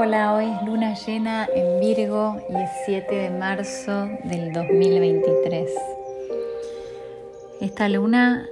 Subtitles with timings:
[0.00, 5.68] Hola, hoy es luna llena en Virgo y es 7 de marzo del 2023.
[7.60, 8.48] Esta luna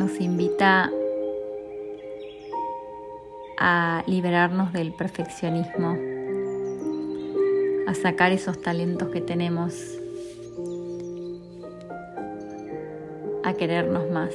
[0.00, 0.90] nos invita
[3.56, 5.96] a liberarnos del perfeccionismo,
[7.86, 9.74] a sacar esos talentos que tenemos,
[13.44, 14.34] a querernos más.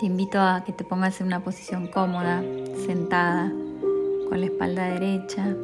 [0.00, 2.42] Te invito a que te pongas en una posición cómoda,
[2.86, 3.52] sentada,
[4.30, 5.54] con la espalda derecha.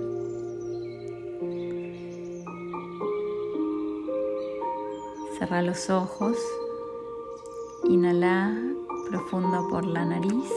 [5.38, 6.36] Cerra los ojos.
[7.88, 8.54] Inhala
[9.08, 10.52] profundo por la nariz.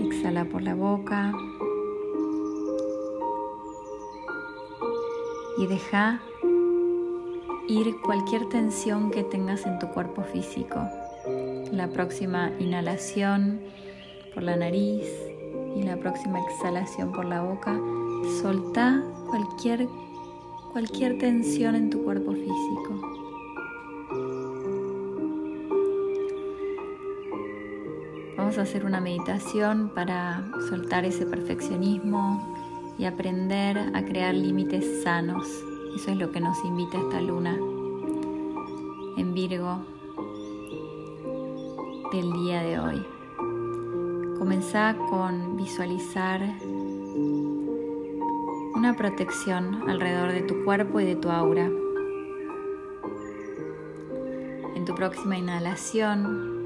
[0.00, 1.30] Exhala por la boca.
[5.56, 6.20] Y deja
[7.70, 10.80] ir cualquier tensión que tengas en tu cuerpo físico.
[11.70, 13.60] La próxima inhalación
[14.34, 15.06] por la nariz
[15.76, 17.78] y la próxima exhalación por la boca,
[18.42, 19.86] solta cualquier,
[20.72, 23.00] cualquier tensión en tu cuerpo físico.
[28.36, 32.52] Vamos a hacer una meditación para soltar ese perfeccionismo
[32.98, 35.69] y aprender a crear límites sanos.
[35.94, 37.58] Eso es lo que nos invita esta luna
[39.16, 39.80] en Virgo
[42.12, 43.06] del día de hoy.
[44.38, 46.40] Comenzá con visualizar
[48.74, 51.68] una protección alrededor de tu cuerpo y de tu aura.
[54.76, 56.62] En tu próxima inhalación,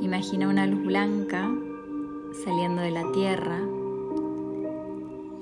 [0.00, 1.48] imagina una luz blanca
[2.44, 3.60] saliendo de la tierra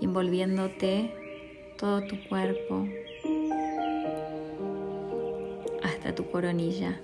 [0.01, 1.15] envolviéndote
[1.79, 2.87] todo tu cuerpo
[5.83, 7.01] hasta tu coronilla.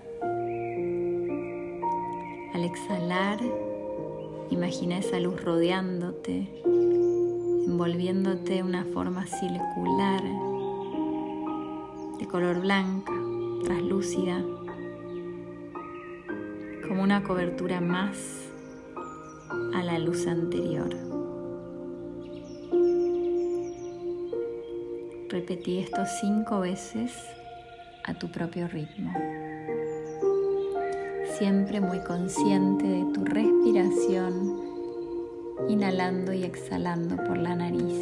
[2.55, 3.39] Al exhalar,
[4.51, 6.49] imagina esa luz rodeándote,
[7.67, 10.23] envolviéndote de una forma circular,
[12.19, 13.13] de color blanca,
[13.65, 14.43] traslúcida,
[16.87, 18.51] como una cobertura más
[19.75, 21.10] a la luz anterior.
[25.31, 27.13] Repetí esto cinco veces
[28.03, 29.13] a tu propio ritmo.
[31.39, 34.61] Siempre muy consciente de tu respiración,
[35.69, 37.95] inhalando y exhalando por la nariz.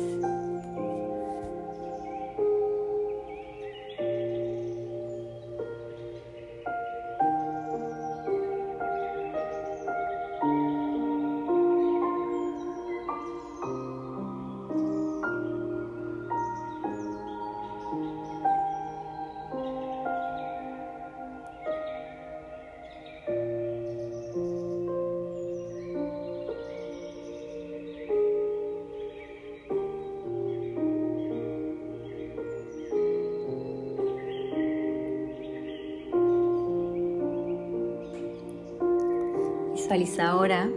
[39.89, 40.71] Visualiza ahora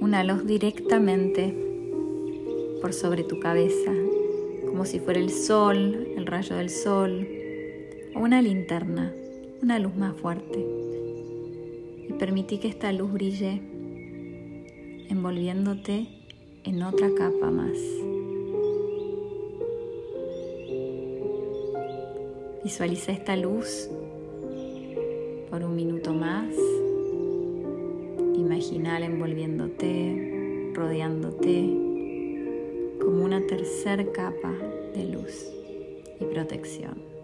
[0.00, 1.54] una luz directamente
[2.80, 3.92] por sobre tu cabeza,
[4.66, 7.28] como si fuera el sol, el rayo del sol,
[8.16, 9.14] o una linterna,
[9.62, 10.66] una luz más fuerte.
[12.08, 13.62] Y permití que esta luz brille
[15.08, 16.08] envolviéndote
[16.64, 17.78] en otra capa más.
[22.64, 23.88] Visualiza esta luz
[25.50, 26.48] por un minuto más.
[28.58, 31.60] Imaginal envolviéndote, rodeándote
[33.00, 34.52] como una tercera capa
[34.96, 35.48] de luz
[36.18, 37.17] y protección.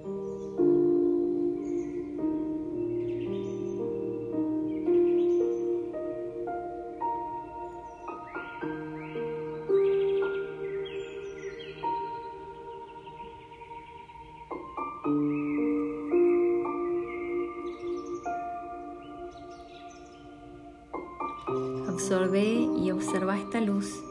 [22.05, 24.05] Absorbe y observa esta luz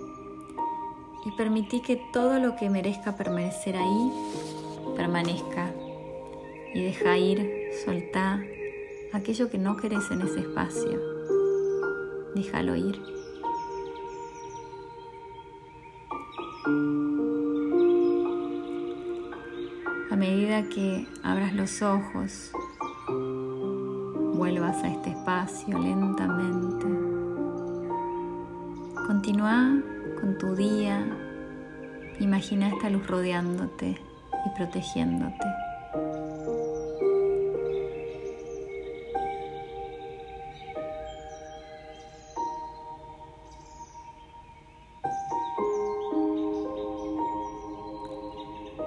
[1.25, 4.11] y permití que todo lo que merezca permanecer ahí
[4.97, 5.69] permanezca
[6.73, 8.41] y deja ir, soltá
[9.13, 10.99] aquello que no querés en ese espacio.
[12.33, 12.99] Déjalo ir.
[20.09, 22.51] A medida que abras los ojos,
[24.33, 27.12] vuelvas a este espacio lentamente.
[29.05, 29.81] Continúa
[30.21, 31.05] con tu día.
[32.19, 33.97] Imagina esta luz rodeándote
[34.45, 35.45] y protegiéndote.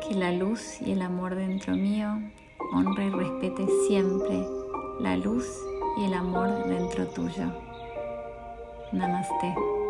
[0.08, 2.18] Que la luz y el amor dentro mío
[2.72, 4.46] honre y respete siempre
[5.00, 5.46] la luz
[5.98, 7.52] y el amor dentro tuyo.
[8.92, 9.86] Namaste.